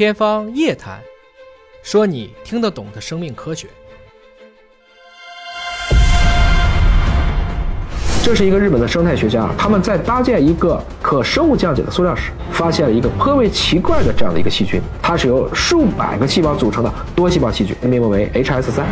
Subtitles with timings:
[0.00, 0.98] 天方夜谭，
[1.82, 3.68] 说你听得懂的生命科学。
[8.24, 18.82] 这是一个日本的生态学家，他们在搭建一个可生物降解的塑料时，发现了一个颇为奇怪的这样的一个细菌，它是由数百个细胞组成的多细胞细菌，命名为 HS3。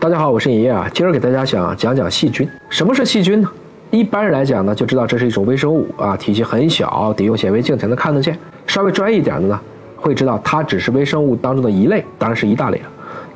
[0.00, 2.50] 大家好，我是尹烨啊，今儿给大家想讲讲细菌。
[2.68, 3.48] 什么是细菌呢？
[3.94, 8.36] 一般人来讲呢，就知道这是一种微生物啊，体积很小，得用显微镜才能看得见。
[8.66, 9.60] 稍微专业一点的呢，
[9.94, 12.84] 会知道它只是微生物当中的一类，当然是一大类了。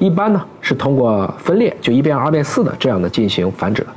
[0.00, 3.88] 一般呢是通过分裂，就一变二变四的这样的进行繁殖的，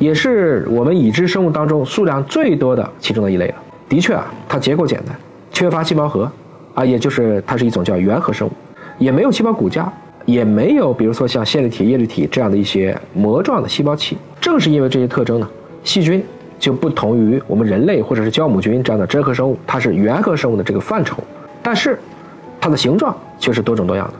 [0.00, 3.54] 也是我们已知生物当中数量最多的其中的一类了。
[3.88, 5.14] 的确啊，它结构简单，
[5.52, 6.28] 缺乏细胞核，
[6.74, 8.50] 啊，也就是它是一种叫原核生物，
[8.98, 9.88] 也没有细胞骨架，
[10.24, 14.18] 也没有比如说像线粒体、叶绿体这样的一些膜状的细胞器。
[14.40, 15.48] 正是因为这些特征呢。
[15.82, 16.24] 细菌
[16.58, 21.16] 就不同于我们人类或者是酵母菌这样的真核生物，它是原核生物的这个范畴，
[21.62, 21.98] 但是
[22.60, 24.14] 它的形状却是多种多样的，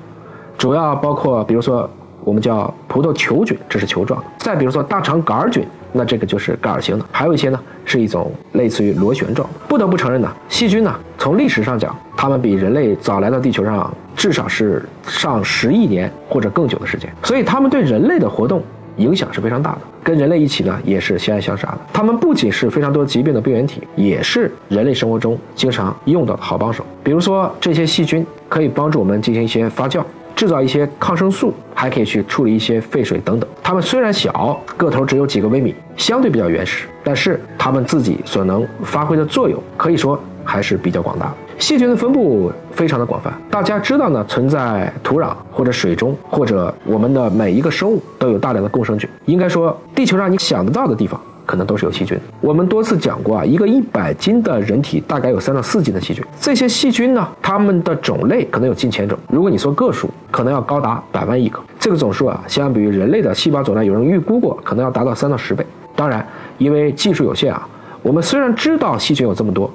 [0.56, 1.88] 主要包括比如说
[2.24, 9.48] 我们叫葡萄球菌，这是球状；再比如说大肠杆菌，那这个就是杆儿形的；还有一些呢是一种类似于螺旋状。
[9.68, 18.62] 不得不承认呢，细菌呢从历史上讲，它们比人类早来到地球上至少是上十亿年或者更久的时间，所以它们对人类的活动。
[19.00, 21.78] 影响是非常大的，跟人类一起呢也是相爱相杀的。
[21.92, 26.84] 它们不仅是非常多疾病的病原体，也是人类生活中经常用到的好帮手。
[27.02, 30.02] 比如说，这些细菌可以帮助我们进行一些发酵，
[30.36, 33.48] 制造一些抗生素，还可以去处理一些废水等等。
[33.62, 41.32] 它们虽然小，个头只有几个微米，相对比较原始，但是它们自己所能发挥的作用，可以说还是比较广大。
[41.58, 49.08] 细菌的分布非常的广泛，大家知道呢，存在土壤或者水中，或者我们的每一个生物都有大量的共生菌。
[49.26, 52.18] 应该说，地球上你想得到的地方，可能都是有细菌。
[52.40, 56.24] 我们多次讲过啊，一个一百斤的人体大概有三到四斤的细菌。
[56.40, 59.16] 这些细菌呢，它们的种类可能有近千种。
[59.28, 61.60] 如果你说个数，可能要高达百万亿个。
[61.78, 65.64] 这个总数啊，相比于人类的细胞总量，有人预估过，可能要达到三到十倍。
[65.94, 66.26] 当然，
[66.58, 67.68] 因为技术有限啊，
[68.02, 69.70] 我们虽然知道细菌有这么多。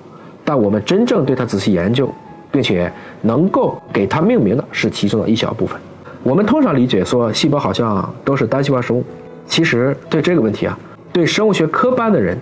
[0.45, 2.09] 但我们真正对它仔细研究，
[2.51, 2.89] 并且
[3.21, 5.77] 能够给它命名的是其中的一小部分。
[6.23, 9.03] 我们通常理解说细胞好像都是单细胞生物，
[9.47, 10.77] 其实对这个问题啊，
[11.11, 12.37] 对生物学科班的人，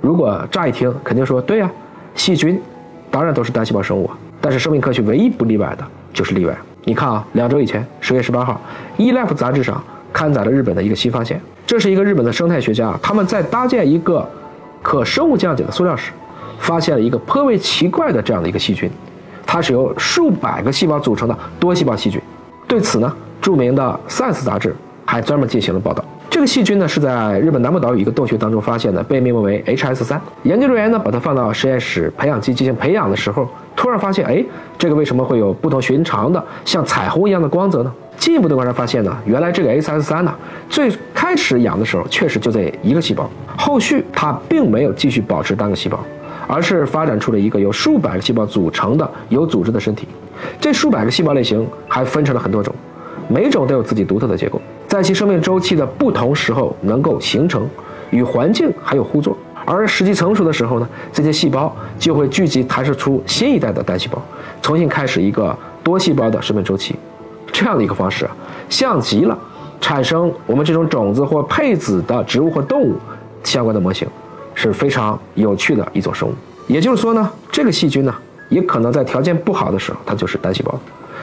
[0.00, 1.70] 如果乍一听肯定说对呀，
[2.14, 2.60] 细菌
[3.10, 4.16] 当然都是单细胞生物啊。
[4.40, 6.56] 但是生命科学唯一不例外的就是例外。
[6.84, 8.60] 你看啊，两周以前十月十八号，
[9.02, 14.26] 《eLife》杂志上刊载了日本的一个新发现，这是一个日本的生态学家，他们在搭建一个
[14.82, 16.12] 可生物降解的塑料时。
[16.58, 18.90] 发现了一个颇为奇怪的这样的一个细菌，
[19.46, 22.20] 它是由数百个细胞组成的多细胞细菌。
[22.66, 24.74] 对此呢，著名的《Science》杂志
[25.04, 26.04] 还专门进行了报道。
[26.28, 30.18] 这个细菌呢是在日本南部岛屿一个洞穴当中发现的，被命名为 HS3。
[30.42, 34.44] 研究人员呢把它放到实验室培养基进行培养的时候，突然发现，哎，
[34.76, 37.92] 这个为什么会有不同寻常的像彩虹一样的光泽呢？
[38.18, 40.34] 进一步的观察发现呢，原来这个 HS3 呢，
[40.68, 45.98] 最开始养的时候确实就这一个细胞，后续它并没有继续保持单个细胞。
[46.46, 50.06] 而是发展出了一个由数百个细胞组成的有组织的身体，
[50.60, 52.74] 这数百个细胞类型还分成了很多种，
[53.28, 57.68] 每种都有自己独特的结构，在其生命周期的不同时候能够形成，
[58.10, 59.36] 与环境还有互作。
[59.64, 64.22] 而时机成熟的时候呢，这些细胞就会聚集弹射出新一代的单细胞，
[64.62, 66.94] 重新开始一个多细胞的生命周期。
[67.52, 68.36] 这样的一个方式啊，
[68.68, 69.36] 像极了
[69.80, 72.94] 产生我们这种种子或配子的植物或动物
[73.42, 74.06] 相关的模型。
[74.56, 76.32] 是非常有趣的一种生物，
[76.66, 78.14] 也就是说呢，这个细菌呢，
[78.48, 80.72] 也可能在条件不好的时候，它就是单细胞；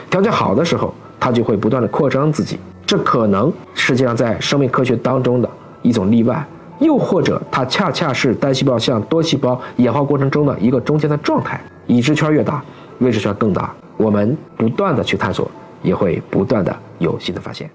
[0.08, 2.58] 条件好的时候，它就会不断的扩张自己。
[2.86, 5.50] 这可能实际上在生命科学当中的
[5.82, 6.46] 一种例外，
[6.78, 11.60] 又或者它恰恰是单细胞向多细胞演化过程中的一个中间的状态。
[11.86, 12.62] 已知圈越大，
[13.00, 15.50] 未知圈更大，我们不断的去探索，
[15.82, 17.68] 也会不断的有新的发现。